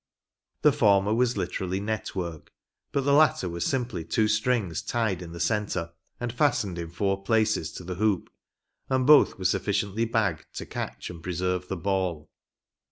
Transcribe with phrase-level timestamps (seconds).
[0.63, 2.51] The former was literally net work,
[2.91, 7.21] but the latter was simply two strings tied in the centre, and fastened in four
[7.21, 8.31] places to the hoop;
[8.89, 12.31] and both were sufficiently bagged to catch and preserve the ball.